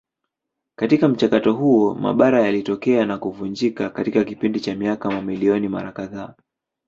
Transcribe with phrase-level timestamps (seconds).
[0.75, 6.35] Katika mchakato huo mabara yalitokea na kuvunjika katika kipindi cha miaka mamilioni mara kadhaa.